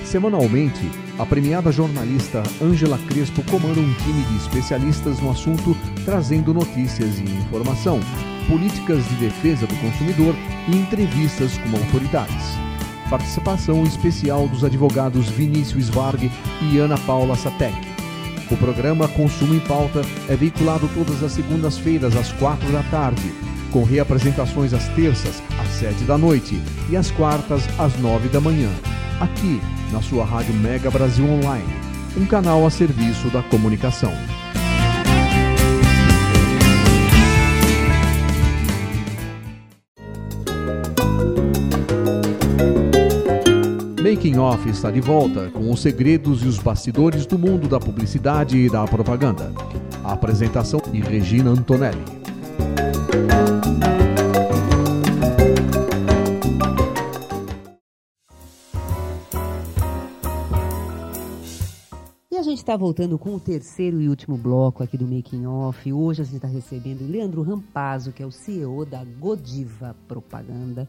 [0.05, 7.18] Semanalmente, a premiada jornalista Ângela Crespo comanda um time de especialistas no assunto, trazendo notícias
[7.18, 7.98] e informação,
[8.48, 10.37] políticas de defesa do consumidor
[10.68, 12.46] e entrevistas com autoridades.
[13.11, 16.31] Participação especial dos advogados Vinícius Varg
[16.62, 17.74] e Ana Paula Satec.
[18.53, 23.85] O programa Consumo em Pauta é veiculado todas as segundas-feiras às quatro da tarde, com
[23.85, 28.70] reapresentações às terças, às sete da noite e às quartas, às nove da manhã,
[29.20, 29.61] aqui
[29.92, 31.68] na sua Rádio Mega Brasil Online,
[32.16, 34.12] um canal a serviço da comunicação.
[44.02, 48.59] Making Off está de volta com os segredos e os bastidores do mundo da publicidade
[48.59, 49.52] e da propaganda.
[50.02, 52.19] A apresentação de Regina Antonelli.
[62.60, 65.90] Está voltando com o terceiro e último bloco aqui do Making Off.
[65.92, 70.86] Hoje a gente está recebendo o Leandro Rampazzo, que é o CEO da Godiva Propaganda.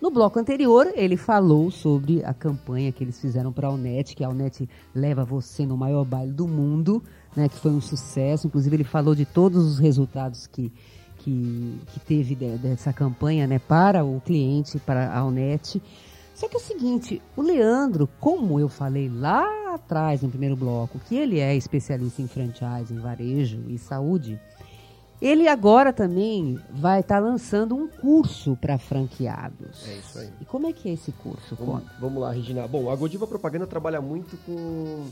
[0.00, 4.24] No bloco anterior, ele falou sobre a campanha que eles fizeram para a Unet, que
[4.24, 7.02] a Unet leva você no maior baile do mundo,
[7.34, 8.48] né, que foi um sucesso.
[8.48, 10.72] Inclusive, ele falou de todos os resultados que,
[11.18, 15.80] que, que teve de- dessa campanha né, para o cliente, para a Unet.
[16.34, 20.98] Só que é o seguinte, o Leandro, como eu falei lá atrás, no primeiro bloco,
[20.98, 24.40] que ele é especialista em franchising, varejo e saúde,
[25.22, 29.88] ele agora também vai estar lançando um curso para franqueados.
[29.88, 30.30] É isso aí.
[30.40, 31.54] E como é que é esse curso?
[31.56, 31.94] Vamos, Conta.
[32.00, 32.66] vamos lá, Regina.
[32.66, 35.06] Bom, a Godiva Propaganda trabalha muito com,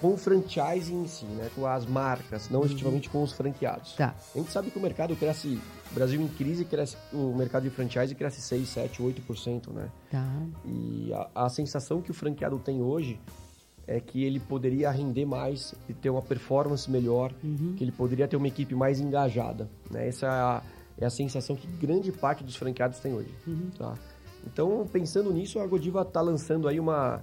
[0.00, 1.50] com o franchising em si, né?
[1.54, 3.94] Com as marcas, não efetivamente com os franqueados.
[3.94, 4.14] Tá.
[4.34, 5.60] A gente sabe que o mercado cresce,
[5.90, 9.90] o Brasil em crise, cresce, o mercado de franchise cresce 6, 7, 8%, né?
[10.10, 10.26] Tá.
[10.64, 13.20] E a, a sensação que o franqueado tem hoje
[13.86, 17.32] é que ele poderia render mais e ter uma performance melhor,
[17.76, 19.68] que ele poderia ter uma equipe mais engajada.
[19.90, 20.06] Né?
[20.06, 20.62] Essa é a,
[20.98, 23.34] é a sensação que grande parte dos franqueados tem hoje.
[23.76, 23.94] Tá?
[24.46, 27.22] Então, pensando nisso, a Godiva está lançando aí uma,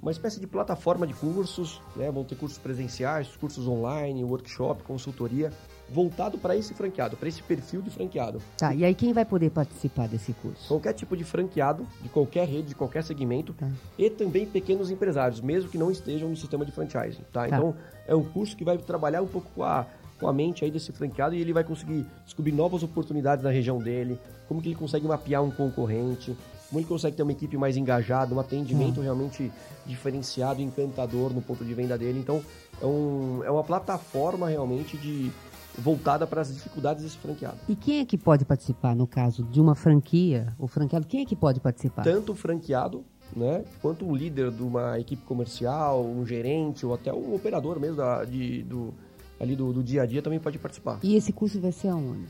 [0.00, 2.10] uma espécie de plataforma de cursos, né?
[2.10, 5.52] vão ter cursos presenciais, cursos online, workshop, consultoria,
[5.88, 8.42] voltado para esse franqueado, para esse perfil de franqueado.
[8.58, 10.66] Tá, e aí quem vai poder participar desse curso?
[10.68, 13.68] Qualquer tipo de franqueado, de qualquer rede, de qualquer segmento, Tá.
[13.96, 17.46] e também pequenos empresários, mesmo que não estejam no sistema de franchising, tá?
[17.46, 17.48] Tá.
[17.48, 17.74] Então,
[18.06, 19.86] é um curso que vai trabalhar um pouco com a,
[20.18, 23.78] com a mente aí desse franqueado e ele vai conseguir descobrir novas oportunidades na região
[23.78, 26.36] dele, como que ele consegue mapear um concorrente,
[26.68, 29.52] como ele consegue ter uma equipe mais engajada, um atendimento realmente
[29.84, 32.18] diferenciado, encantador no ponto de venda dele.
[32.18, 32.42] Então,
[32.80, 35.30] é, um, é uma plataforma realmente de
[35.78, 37.58] voltada para as dificuldades desse franqueado.
[37.68, 41.24] E quem é que pode participar, no caso de uma franquia, o franqueado, quem é
[41.24, 42.02] que pode participar?
[42.02, 47.12] tanto o franqueado, né, quanto um líder de uma equipe comercial, um gerente ou até
[47.12, 48.94] um operador mesmo da, de, do,
[49.38, 50.98] ali do, do dia a dia também pode participar.
[51.02, 52.26] E esse curso vai ser aonde?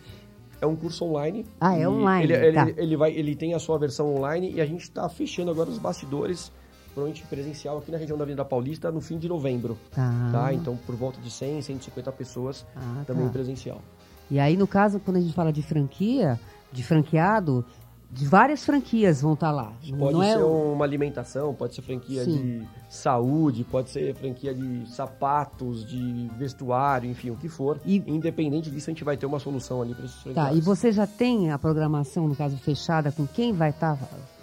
[0.61, 1.45] É um curso online.
[1.61, 2.63] Ah, é online, Ele, tá.
[2.69, 5.69] ele, ele vai, ele tem a sua versão online e a gente está fechando agora
[5.69, 6.51] os bastidores
[6.95, 9.77] provavelmente presencial aqui na região da Avenida Paulista no fim de novembro.
[9.95, 10.31] Tá.
[10.33, 10.55] Tá?
[10.55, 13.33] Então, por volta de 100, 150 pessoas Ah, também tá.
[13.33, 13.83] presencial.
[14.31, 16.41] E aí, no caso, quando a gente fala de franquia,
[16.73, 17.65] de franqueado,
[18.11, 19.73] de várias franquias vão estar lá.
[19.99, 22.61] Pode não é ser o- uma alimentação, pode ser franquia Sim.
[22.61, 27.79] de saúde, pode ser franquia de sapatos, de vestuário, enfim, o que for.
[27.85, 30.53] E- Independente disso, a gente vai ter uma solução ali para esses franqueados.
[30.53, 33.99] Tá, e você já tem a programação, no caso, fechada com quem vai estar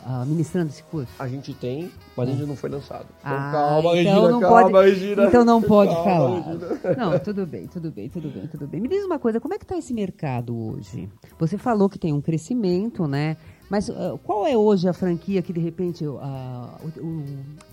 [0.06, 1.14] ah, ministrando esse curso?
[1.18, 3.06] A gente tem, mas ainda não foi lançado.
[3.22, 5.24] Então Ah, calma, então Regina, não calma, pode, Regina.
[5.24, 6.42] Então não pode Calma, falar.
[6.42, 6.96] Regina.
[6.98, 8.82] Não, tudo bem, tudo bem, tudo bem, tudo bem.
[8.82, 11.08] Me diz uma coisa, como é que está esse mercado hoje?
[11.40, 13.38] Você falou que tem um crescimento, né?
[13.74, 17.08] Mas ah, qual é hoje a franquia que, de repente, ah, o,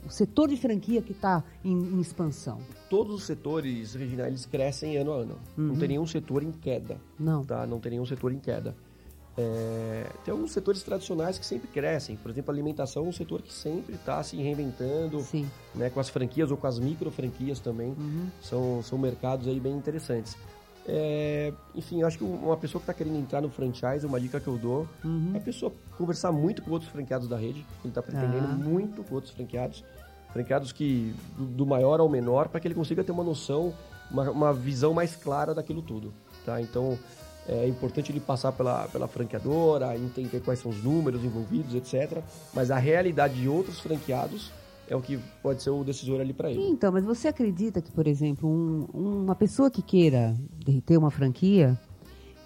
[0.07, 2.59] o- setor de franquia que está em, em expansão?
[2.89, 5.37] Todos os setores, Regina, eles crescem ano a ano.
[5.55, 6.97] Não tem nenhum setor em queda.
[7.19, 7.45] Não.
[7.45, 7.67] Tá?
[7.67, 8.75] Não tem nenhum setor em queda.
[9.37, 12.17] É, tem alguns setores tradicionais que sempre crescem.
[12.17, 15.21] Por exemplo, a alimentação é um setor que sempre está se reinventando.
[15.21, 15.47] Sim.
[15.75, 17.95] né, com as franquias ou com as micro franquias também.
[18.41, 20.35] São, são mercados aí bem interessantes.
[20.93, 24.41] É, enfim, eu acho que uma pessoa que está querendo entrar no franchise, uma dica
[24.41, 24.89] que eu dou,
[25.35, 27.65] é a pessoa conversar muito com outros franqueados da rede.
[27.85, 28.55] Ele está pretendendo Ah.
[28.55, 29.85] muito com outros franqueados.
[30.33, 33.73] Franqueados que, do, do maior ao menor, para que ele consiga ter uma noção,
[34.11, 36.13] uma, uma visão mais clara daquilo tudo.
[36.45, 36.61] Tá?
[36.61, 36.99] Então,
[37.49, 42.21] é importante ele passar pela, pela franqueadora, entender quais são os números envolvidos, etc.
[42.53, 44.51] Mas a realidade de outros franqueados
[44.91, 46.61] é o que pode ser o decisor ali para ele.
[46.69, 48.87] Então, mas você acredita que, por exemplo, um-
[49.23, 50.37] uma pessoa que queira
[50.85, 51.79] ter uma franquia,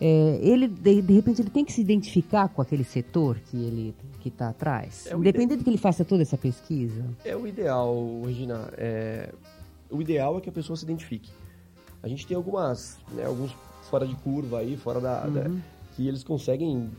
[0.01, 3.95] é, ele de, de repente ele tem que se identificar com aquele setor que ele
[4.21, 7.05] que está atrás, É independente de que ele faça toda essa pesquisa.
[7.25, 8.69] É o ideal, Regina.
[8.77, 9.33] É,
[9.91, 11.31] o ideal é que a pessoa se identifique.
[12.03, 13.55] A gente tem algumas, né, alguns
[13.91, 15.51] fora de curva aí, fora da, da-
[15.95, 16.91] que eles conseguem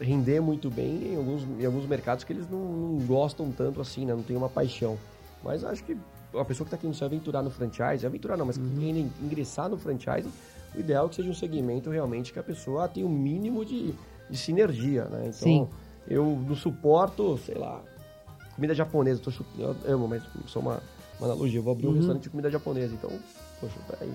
[0.00, 4.04] render muito bem em alguns, em alguns mercados que eles não, não gostam tanto assim,
[4.04, 4.98] né, não tem uma paixão.
[5.44, 5.96] Mas acho que
[6.34, 9.68] a pessoa que está querendo se aventurar no franchise, aventurar não, mas que querendo ingressar
[9.68, 10.28] no franchise,
[10.74, 13.94] o ideal é que seja um segmento realmente que a pessoa tenha um mínimo de,
[14.30, 15.24] de sinergia, né?
[15.24, 15.68] Então, Sim.
[16.08, 17.82] eu não suporto, sei lá,
[18.54, 19.20] comida japonesa.
[19.20, 20.80] Tô chu- eu amo, mas só uma,
[21.18, 21.58] uma analogia.
[21.58, 22.94] Eu vou abrir um restaurante de comida japonesa.
[22.94, 23.10] Então,
[23.60, 24.10] poxa, peraí.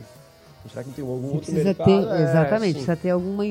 [0.68, 1.86] Será que não tem algum Você outro mercado?
[1.86, 2.74] ter, É, exatamente, sim.
[2.74, 3.44] precisa ter alguma,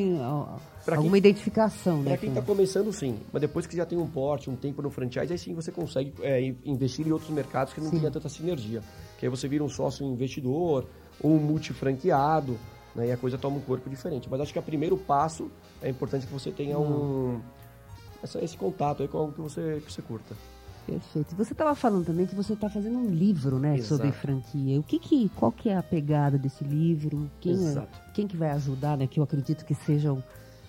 [0.86, 2.10] Pra alguma quem- identificação, né?
[2.10, 3.18] Para quem está começando, sim.
[3.32, 6.14] Mas depois que já tem um porte, um tempo no franchise, aí sim você consegue
[6.22, 8.00] é, in- investir em outros mercados que não Sim.
[8.10, 8.80] tanta sinergia.
[9.18, 10.86] Que aí você vira um sócio investidor
[11.20, 12.56] ou um multifranqueado,
[12.94, 13.08] né?
[13.08, 14.28] E a coisa toma um corpo diferente.
[14.30, 15.50] Mas acho que o primeiro passo
[15.82, 17.40] é importante que você tenha um...
[18.22, 20.34] essa- esse contato aí com algo que você, que você curta.
[20.86, 21.34] Perfeito.
[21.34, 23.96] Você estava falando também que você está fazendo um livro, né, Exato.
[23.96, 24.78] sobre franquia.
[24.78, 27.28] O que que, qual que é a pegada desse livro?
[27.40, 28.00] Quem, é- Exato.
[28.14, 29.08] quem que vai ajudar, né?
[29.08, 30.22] Que eu acredito que seja um-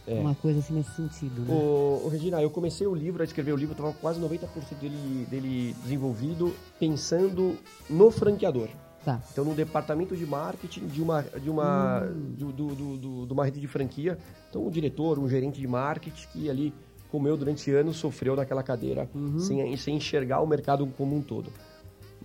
[0.08, 0.14] É.
[0.20, 1.54] uma coisa assim nesse sentido, né?
[1.54, 4.48] Ô, ô, Regina, eu comecei o livro, a escrever o livro, estava quase 90%
[4.80, 7.56] dele, dele desenvolvido pensando
[7.90, 8.70] no franqueador.
[9.04, 9.22] Tá.
[9.32, 12.00] Então, no departamento de marketing de uma, de uma,
[12.38, 14.18] do, do, do- do- de uma rede de franquia.
[14.50, 16.74] Então, um diretor, um gerente de marketing que ali,
[17.10, 21.52] como eu, durante anos, sofreu naquela cadeira sem, sem enxergar o mercado como um todo.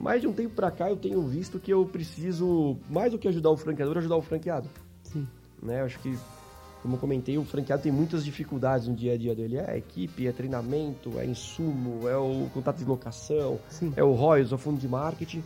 [0.00, 3.28] Mais de um tempo para cá, eu tenho visto que eu preciso, mais do que
[3.28, 4.68] ajudar o franqueador, ajudar o franqueado
[5.04, 5.28] Sim.
[5.62, 5.82] né?
[5.82, 6.16] Eu acho que,
[6.82, 9.56] como eu comentei, o franqueado tem muitas dificuldades no dia a dia dele.
[9.58, 13.92] É equipe, é treinamento, é insumo, é o contato de locação, Sim.
[13.96, 15.42] é o ROIs, é o fundo de marketing.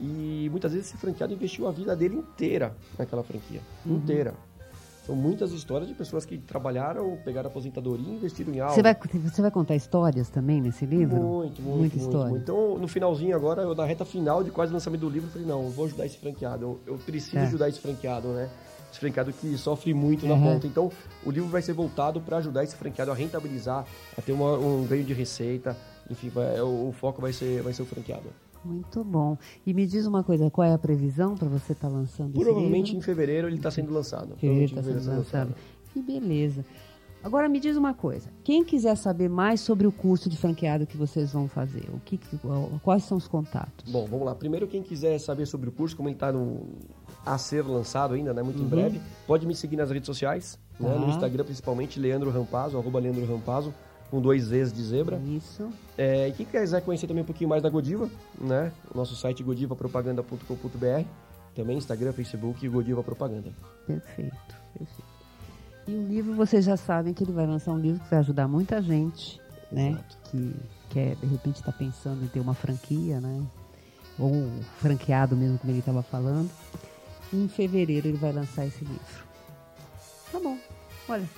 [0.00, 3.60] E muitas vezes esse franqueado investiu a vida dele inteira naquela franquia.
[3.86, 4.34] Inteira.
[5.06, 8.74] São muitas histórias de pessoas que trabalharam, pegaram aposentadoria e investiram em algo.
[8.74, 11.16] Você vai, você vai contar histórias também nesse livro?
[11.16, 12.30] Muito, muito, Muita muito, história.
[12.30, 12.42] muito.
[12.42, 15.46] Então, no finalzinho agora, eu, na reta final de quase lançamento do livro, eu falei,
[15.48, 16.64] não, eu vou ajudar esse franqueado.
[16.64, 17.42] Eu, eu preciso É.
[17.42, 18.48] ajudar esse franqueado, né?
[18.90, 20.42] Esse franqueado que sofre muito na Uhum.
[20.54, 20.66] ponta.
[20.66, 20.90] Então,
[21.24, 23.86] o livro vai ser voltado para ajudar esse franqueado a rentabilizar,
[24.18, 25.76] a ter uma- um ganho de receita.
[26.10, 28.28] Enfim, vai- o, o foco vai ser, vai ser o franqueado.
[28.64, 29.38] Muito bom.
[29.64, 33.00] E me diz uma coisa, qual é a previsão para você estar lançando Provavelmente em
[33.00, 34.34] fevereiro ele está sendo lançado.
[34.36, 35.54] Fevereiro está sendo fevereiro tá lançado.
[35.94, 36.64] Que beleza.
[37.22, 38.30] Agora me diz uma coisa.
[38.42, 42.18] Quem quiser saber mais sobre o curso de franqueado que vocês vão fazer, o que,
[42.82, 43.90] quais são os contatos?
[43.92, 44.34] Bom, vamos lá.
[44.34, 46.32] Primeiro, quem quiser saber sobre o curso, como ele está
[47.24, 48.42] a ser lançado ainda, né?
[48.42, 50.88] Muito em breve, pode me seguir nas redes sociais, né?
[50.88, 50.98] Tá.
[50.98, 53.74] No Instagram, principalmente, Leandro Rampazzo, arroba Leandro Rampazzo,
[54.10, 55.18] com dois Zs de zebra.
[55.18, 55.68] Isso.
[55.96, 58.08] É, e quem quiser conhecer também um pouquinho mais da Godiva,
[58.40, 58.72] né?
[58.92, 61.04] O nosso site godivapropaganda.com.br,
[61.54, 63.52] também Instagram, Facebook e Godiva Propaganda.
[63.86, 65.10] Perfeito, perfeito.
[65.86, 68.46] E o livro, vocês já sabem que ele vai lançar um livro que vai ajudar
[68.48, 69.90] muita gente, né?
[69.90, 70.18] Exato.
[70.30, 70.54] Que
[70.90, 73.42] quer, de repente, está pensando em ter uma franquia, né?
[74.18, 76.50] Ou um franqueado mesmo, como ele estava falando.
[77.32, 79.24] Em fevereiro ele vai lançar esse livro.
[80.32, 80.56] Tá bom.
[81.08, 81.28] Olha,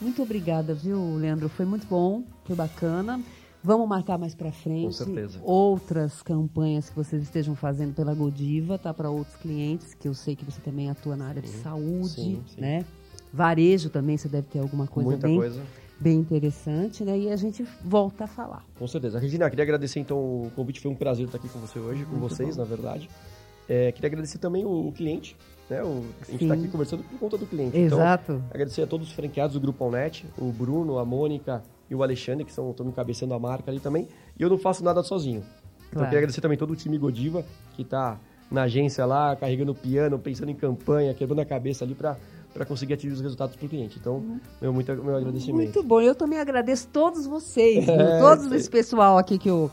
[0.00, 1.48] muito obrigada, viu, Leandro?
[1.48, 3.20] Foi muito bom, foi bacana.
[3.62, 5.38] Vamos marcar mais pra frente Com certeza.
[5.42, 8.94] outras campanhas que vocês estejam fazendo pela Godiva, tá?
[8.94, 12.42] Para outros clientes, que eu sei que você também atua na área de saúde, Sim,
[12.54, 12.60] sim.
[12.60, 12.86] né?
[13.32, 15.62] Varejo também, você deve ter alguma coisa Muita bem, coisa.
[16.00, 17.18] bem interessante, né?
[17.18, 18.64] E a gente volta a falar.
[18.78, 19.18] Com certeza.
[19.18, 22.16] Regina, queria agradecer então o convite, foi um prazer estar aqui com você hoje, com
[22.16, 23.10] vocês, na verdade.
[23.70, 25.36] É, queria agradecer também o, o cliente,
[25.68, 25.80] né?
[25.80, 27.78] O, a gente está aqui conversando por conta do cliente.
[27.78, 28.32] Exato.
[28.32, 32.02] Então, agradecer a todos os franqueados do Grupo Alnet, o Bruno, a Mônica e o
[32.02, 34.08] Alexandre, que estão encabeçando a marca ali também.
[34.36, 35.44] E eu não faço nada sozinho.
[35.78, 36.06] Então, Claro.
[36.06, 37.44] queria agradecer também todo o time Godiva,
[37.76, 38.18] que está
[38.50, 42.16] na agência lá, carregando o piano, pensando em campanha, quebrando a cabeça ali para
[42.52, 43.96] para conseguir atingir os resultados para o cliente.
[44.00, 45.54] Então, meu, muito, meu agradecimento.
[45.54, 46.00] Muito bom.
[46.00, 47.86] Eu também agradeço todos vocês?
[47.88, 49.70] É, todos esse pessoal aqui que o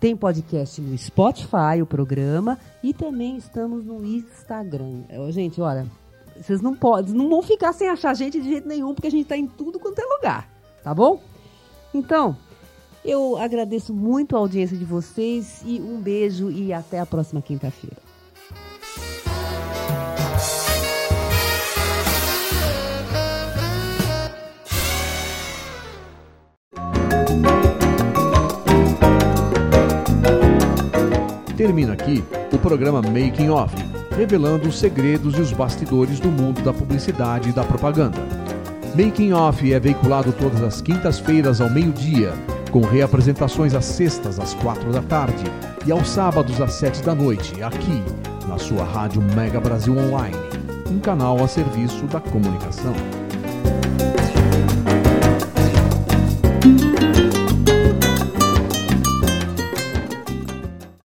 [0.00, 5.02] tem podcast no Spotify, o programa, e também estamos no Instagram.
[5.30, 5.86] Gente, olha,
[6.40, 9.10] vocês não podem, não vão ficar sem achar a gente de jeito nenhum, porque a
[9.10, 10.48] gente está em tudo quanto é lugar,
[10.84, 11.20] tá bom?
[11.92, 12.36] Então,
[13.04, 18.07] eu agradeço muito a audiência de vocês e um beijo e até a próxima quinta-feira.
[31.58, 33.74] Termina aqui o programa Making Off,
[34.16, 38.16] revelando os segredos e os bastidores do mundo da publicidade e da propaganda.
[38.94, 42.32] Making Off é veiculado todas as quintas-feiras ao meio-dia,
[42.70, 45.42] com reapresentações às sextas às quatro da tarde
[45.84, 48.04] e aos sábados às sete da noite, aqui
[48.46, 50.36] na sua rádio Mega Brasil Online,
[50.88, 52.94] um canal a serviço da comunicação.